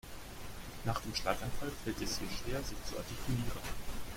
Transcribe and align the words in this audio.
Nach 0.83 0.99
dem 1.01 1.13
Schlaganfall 1.13 1.71
fällt 1.83 2.01
es 2.01 2.19
ihr 2.21 2.27
schwer 2.27 2.63
sich 2.63 2.83
zu 2.89 2.97
artikulieren. 2.97 3.61